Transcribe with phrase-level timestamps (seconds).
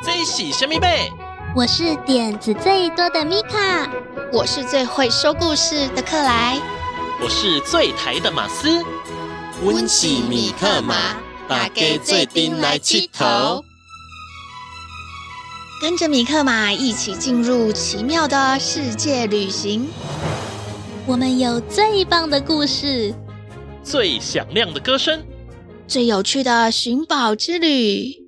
[0.00, 1.10] 最喜神秘贝，
[1.56, 3.90] 我是点子最多的米卡，
[4.32, 6.56] 我是最会说故事的克莱，
[7.20, 8.80] 我是最台的马斯。
[9.64, 10.94] 温喜米克马，
[11.48, 13.64] 大家做阵来佚佗，
[15.82, 19.88] 跟着米克马一起进入奇妙的世界旅行。
[21.06, 23.12] 我们有最棒的故事，
[23.82, 25.24] 最响亮的歌声，
[25.88, 28.27] 最有趣的寻宝之旅。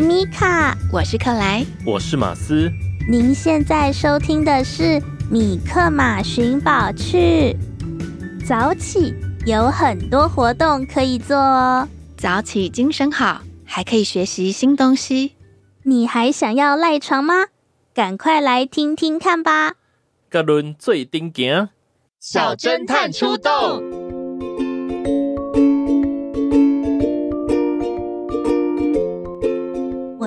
[0.00, 2.70] 是米卡，我是克莱，我是马斯。
[3.10, 4.82] 您现在收听的是
[5.28, 7.56] 《米克马寻宝趣》。
[8.46, 9.12] 早起
[9.44, 15.32] 有很多活动可以做哦，早起精神好，还可以学习新东西。
[15.82, 17.46] 你还想要赖床吗？
[17.92, 19.72] 赶快来听听看吧！
[20.30, 21.70] 格伦最顶行，
[22.20, 23.97] 小侦探出动。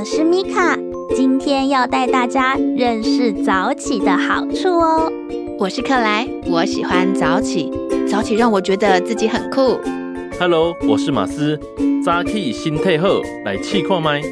[0.00, 0.78] 我是米卡，
[1.14, 5.12] 今天要带大家认识早起的好处哦。
[5.58, 7.70] 我是克莱，我喜欢早起，
[8.08, 9.78] 早起让我觉得自己很酷。
[10.38, 11.60] Hello，我是马斯，
[12.02, 14.22] 早起心态好，来气矿麦。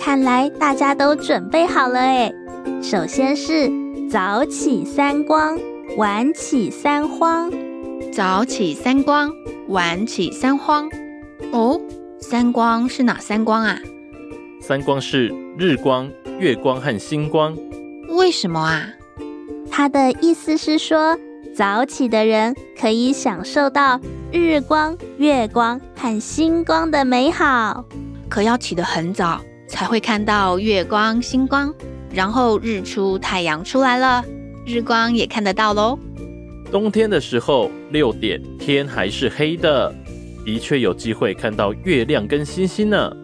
[0.00, 2.34] 看来大家都准备好了诶。
[2.82, 3.70] 首先是
[4.10, 5.58] 早起三光，
[5.98, 7.52] 晚起三荒。
[8.10, 9.30] 早起三光，
[9.68, 10.88] 晚起三荒。
[11.52, 11.78] 哦，
[12.20, 13.78] 三光是哪三光啊？
[14.66, 16.10] 三光是日光、
[16.40, 17.54] 月光和星光。
[18.08, 18.88] 为什么啊？
[19.70, 21.18] 他的意思是说，
[21.54, 24.00] 早起的人可以享受到
[24.32, 27.84] 日光、月光和星光的美好。
[28.30, 29.38] 可要起得很早，
[29.68, 31.70] 才会看到月光、星光，
[32.10, 34.24] 然后日出，太阳出来了，
[34.64, 35.98] 日光也看得到喽。
[36.72, 39.94] 冬天的时候，六点天还是黑的，
[40.42, 43.14] 的确有机会看到月亮跟星星呢。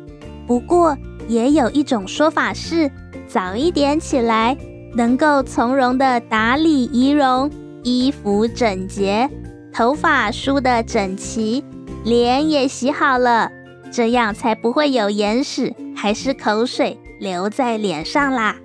[0.47, 0.95] 不过，
[1.31, 2.91] 也有一种说法是，
[3.29, 4.57] 早一点起来，
[4.97, 7.49] 能够从容的打理仪容，
[7.85, 9.31] 衣服整洁，
[9.73, 11.63] 头发梳得整齐，
[12.03, 13.49] 脸也洗好了，
[13.93, 18.57] 这样才不会有眼屎还是口水留在脸上啦。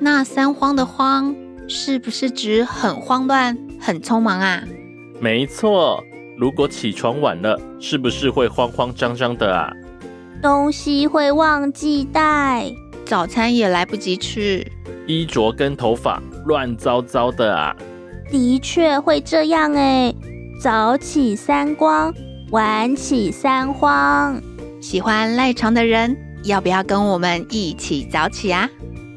[0.00, 1.32] 那三慌的慌，
[1.68, 4.64] 是不是指很慌乱、很匆忙啊？
[5.20, 6.02] 没错，
[6.36, 9.72] 如果起床晚了，是不是会慌慌张张的啊？
[10.44, 12.70] 东西会忘记带，
[13.06, 14.62] 早餐也来不及吃，
[15.06, 17.74] 衣着跟头发乱糟糟的啊！
[18.30, 20.14] 的确会这样诶。
[20.60, 22.12] 早起三光，
[22.50, 24.38] 晚起三荒。
[24.82, 28.68] 喜欢赖床的人，要不要跟我们一起早起啊？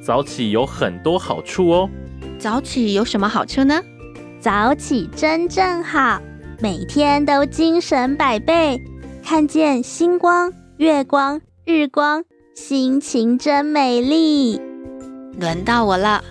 [0.02, 1.90] 早起有很多好处哦。
[2.40, 3.78] 早起有什么好处呢？
[4.40, 6.22] 早起真正好，
[6.62, 8.82] 每天都精神百倍，
[9.22, 10.50] 看见星光。
[10.78, 12.24] 月光、日光，
[12.54, 14.62] 心情真美丽。
[15.40, 16.24] 轮到我了，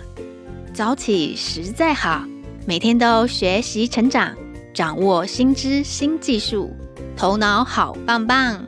[0.73, 2.23] 早起实在好，
[2.65, 4.33] 每天都学习成长，
[4.73, 6.71] 掌握新知新技术，
[7.17, 8.65] 头脑好棒棒。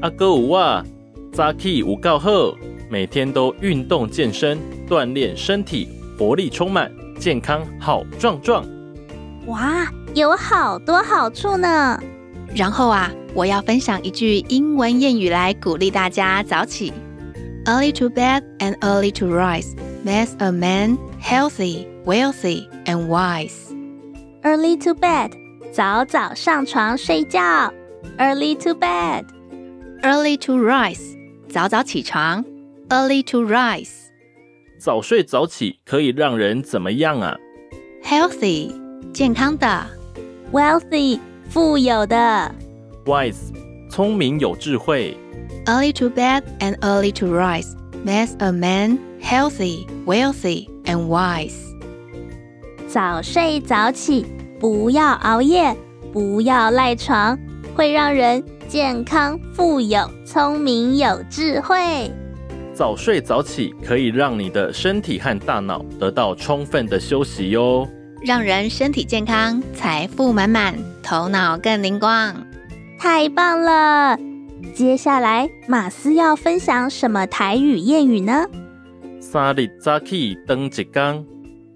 [0.00, 0.84] 阿哥五哇，
[1.32, 2.30] 早起有够好，
[2.88, 4.56] 每天都运动健身，
[4.88, 6.88] 锻炼身体，活力充满，
[7.18, 8.64] 健康好壮壮。
[9.46, 12.00] 哇，有好多好处呢。
[12.54, 13.10] 然后啊。
[13.34, 16.92] 我要分享一句英文谚语来鼓励大家早起
[17.64, 23.74] ：Early to bed and early to rise makes a man healthy, wealthy and wise.
[24.44, 25.32] Early to bed，
[25.72, 27.72] 早早上床睡觉
[28.18, 29.24] ；Early to bed。
[30.02, 31.16] Early to rise，
[31.48, 32.44] 早早起床
[32.88, 33.90] ；Early to rise，
[34.78, 37.36] 早睡早起可以让人怎么样啊
[38.04, 38.70] （？Healthy，
[39.12, 39.86] 健康的
[40.52, 41.18] ；Wealthy，
[41.50, 42.54] 富有的。
[43.04, 43.52] Wise，
[43.90, 45.16] 聪明有智慧。
[45.66, 47.74] Early to bed and early to rise
[48.04, 51.52] makes a man healthy, wealthy, and wise.
[52.88, 54.24] 早睡早起，
[54.58, 55.76] 不要熬夜，
[56.12, 57.38] 不要赖床，
[57.74, 62.10] 会让人健康、富有、聪明、有智慧。
[62.74, 67.86] 早睡早起可以让你的身体和大脑得到充分的休息哟，
[68.22, 72.34] 让人身体健康，财富满满，头脑更灵光。
[72.98, 74.18] 太棒了！
[74.74, 78.46] 接下来马斯要分享什么台语谚语呢？
[79.20, 81.24] 三日早起登一缸，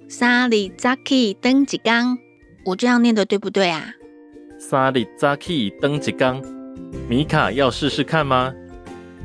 [0.09, 2.19] 三日早起登一缸，
[2.65, 3.85] 我这样念的对不对啊？
[4.59, 6.43] 三日早起登一缸，
[7.09, 8.53] 米卡要试试看吗？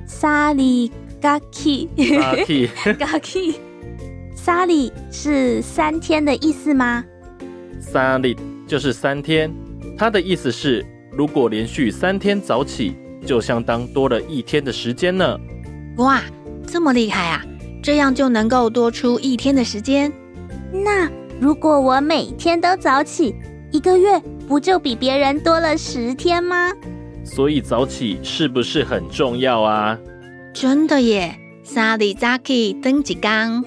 [0.06, 0.90] 三日
[1.22, 2.70] 早起，早起，
[3.00, 3.60] 早起，
[4.36, 7.04] 三日是三天的意思吗？
[7.80, 8.36] 三日
[8.68, 9.54] 就是三天，
[9.98, 12.96] 它的意思是如果连续三天早起。
[13.26, 15.40] 就相当多了一天的时间呢。
[15.96, 16.22] 哇，
[16.68, 17.42] 这么厉害啊！
[17.82, 20.12] 这样就能够多出一天的时间。
[20.74, 23.34] 那如果我每天都早起，
[23.72, 26.74] 一个月不就比别人多了十天吗？
[27.24, 29.98] 所以早起是不是很重要啊？
[30.54, 31.34] 真的耶！
[31.64, 33.64] 三日早起登一工，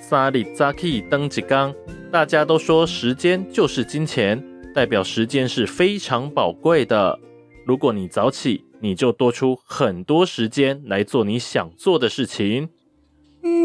[0.00, 1.72] 三日早起登几刚，
[2.10, 4.42] 大家都说时间就是金钱，
[4.76, 7.18] 代表时间是非常宝贵的。
[7.64, 12.68] 如果你早起，你就多出很多时间来做你想做的事情。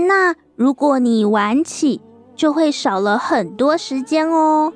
[0.08, 2.00] 那如果你晚起，
[2.34, 4.72] 就会少了很多时间哦。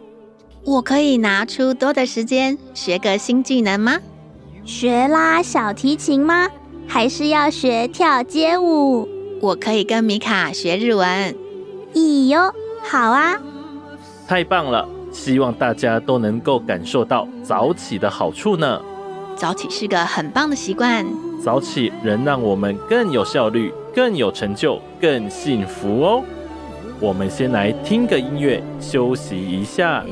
[0.66, 4.00] 我可以拿出多的时间学个新技能吗？
[4.66, 6.50] 学拉小提琴吗？
[6.86, 9.08] 还是要学跳街舞？
[9.42, 11.34] 我可以跟米卡学日文。
[11.94, 12.54] 咦哟，
[12.84, 13.40] 好啊！
[14.28, 18.82] 太棒了，希望大家都能够感受到早起的好处呢。
[19.38, 21.06] 早起是个很棒的习惯。
[21.42, 26.24] 早起能让我们更有效率、更有成就、更幸福哦。
[27.00, 30.04] 我们先来听个音乐，休息一下。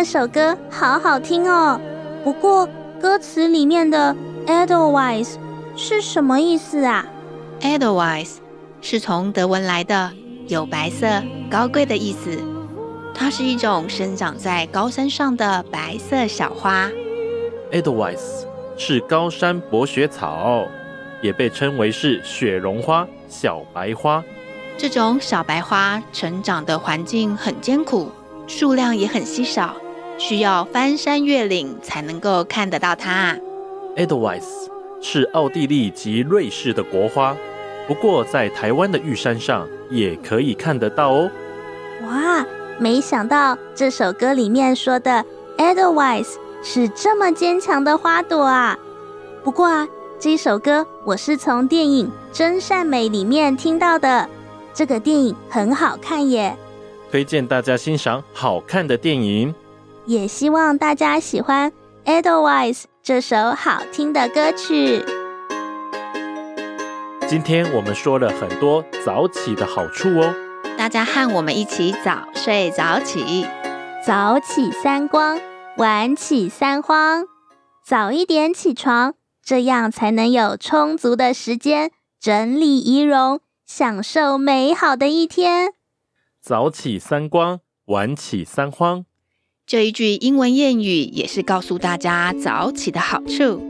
[0.00, 1.78] 这首歌好好听哦，
[2.24, 2.66] 不过
[2.98, 4.16] 歌词里面的
[4.46, 5.34] Edelweiss
[5.76, 7.04] 是什么意思啊
[7.60, 8.36] ？Edelweiss
[8.80, 10.10] 是从德文来的，
[10.48, 11.06] 有白色、
[11.50, 12.30] 高贵的意思。
[13.14, 16.88] 它是一种生长在高山上的白色小花。
[17.70, 18.46] Edelweiss
[18.78, 20.64] 是高山薄雪草，
[21.20, 24.24] 也被称为是雪绒花、小白花。
[24.78, 28.10] 这种小白花成长的环境很艰苦，
[28.46, 29.76] 数量也很稀少。
[30.20, 33.34] 需要翻山越岭才能够看得到它。
[33.96, 34.44] Edelweiss
[35.00, 37.34] 是奥地利及瑞士的国花，
[37.88, 41.30] 不过在台湾的玉山上也可以看得到哦。
[42.02, 42.44] 哇，
[42.78, 45.24] 没想到这首歌里面说的
[45.56, 48.78] Edelweiss 是这么坚强的花朵啊！
[49.42, 54.28] 不过啊，这首歌我是从电影《真善美》里面听到的，
[54.74, 56.54] 这个电影很好看耶，
[57.10, 59.54] 推荐大家欣赏好看的电影。
[60.10, 61.70] 也希望大家喜欢
[62.04, 65.04] Edelweiss 这首好听的歌曲。
[67.28, 70.34] 今天我们说了很多早起的好处哦，
[70.76, 73.46] 大家和我们一起早睡早起，
[74.04, 75.38] 早起三光，
[75.76, 77.26] 晚起三荒。
[77.86, 79.14] 早一点起床，
[79.44, 85.74] 这样才能有充足的时间整理仪容，享受美好的一天。
[86.42, 89.04] 早起三光，晚起三慌。
[89.70, 93.62] 这一句英文谚语也是告诉大家早起的好处。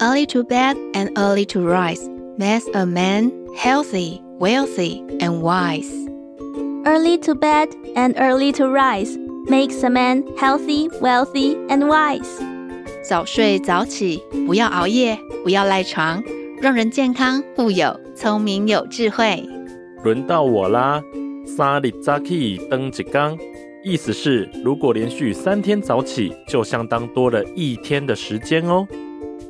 [0.00, 2.00] Early to bed and early to rise
[2.36, 5.86] makes a man healthy, wealthy, and wise.
[6.84, 12.26] Early to bed and early to rise makes a man healthy, wealthy, and wise.
[13.04, 16.20] 早睡早起，不要熬夜，不要赖床，
[16.60, 19.48] 让人健康、富有、聪明、有智慧。
[20.02, 21.00] 轮到我啦！
[21.46, 23.38] 三日早起登一工，
[23.84, 28.86] 意思是如果连续三天早起，就相当多了一天的时间哦。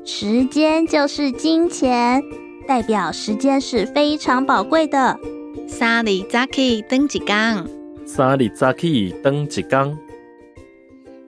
[0.04, 2.22] 时间就是金钱，
[2.66, 5.18] 代表时间是非常宝贵的。
[5.68, 9.98] 三日早起登一工，三日早起登一工。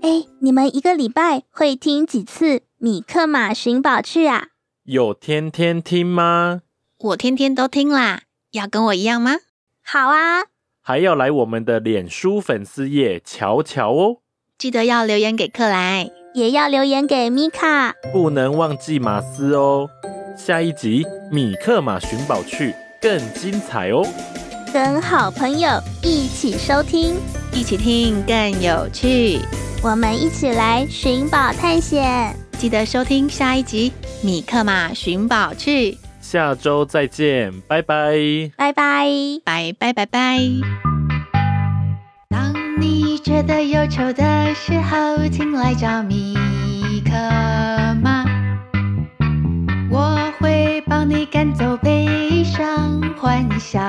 [0.01, 4.49] 哎，你们一个礼拜会听几次米克马寻宝趣啊？
[4.85, 6.63] 有天天听吗？
[6.99, 9.37] 我天天都听啦，要跟我一样吗？
[9.83, 10.45] 好啊，
[10.87, 14.19] 还要来我们的脸书粉丝页瞧瞧哦。
[14.59, 16.11] 记得要留言给克莱。
[16.35, 19.89] 也要留言给米卡，不能忘记马斯哦。
[20.37, 24.05] 下一集米克马寻宝去更精彩哦，
[24.73, 25.71] 跟好朋友
[26.03, 27.15] 一起收听，
[27.53, 29.39] 一起听更有趣。
[29.81, 35.97] 我们一起来寻宝探险，记得收听下一集米克马寻宝趣。
[36.35, 38.17] 下周再见，拜拜，
[38.57, 39.07] 拜拜，
[39.45, 40.37] 拜拜拜拜。
[42.29, 46.35] 当你觉得忧愁的时候，请来找米
[47.05, 47.13] 可
[48.03, 48.25] 妈，
[49.89, 53.81] 我会帮你赶走悲伤，欢笑，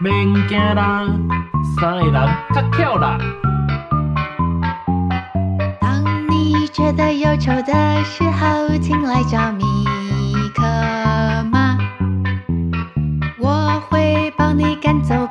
[0.00, 0.14] 免
[0.46, 1.04] 惊啦，
[1.80, 3.18] 三个人较巧啦。
[5.80, 9.64] 当你觉得忧愁的时候，请来找米
[10.54, 10.62] 可
[11.50, 11.76] 妈，
[13.40, 15.28] 我会帮你赶走。